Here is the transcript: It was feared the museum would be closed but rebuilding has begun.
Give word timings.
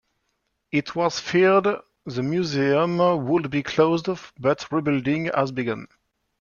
It 0.71 0.95
was 0.95 1.19
feared 1.19 1.67
the 2.07 2.23
museum 2.23 2.97
would 3.27 3.51
be 3.51 3.61
closed 3.61 4.07
but 4.39 4.65
rebuilding 4.71 5.25
has 5.25 5.51
begun. 5.51 5.89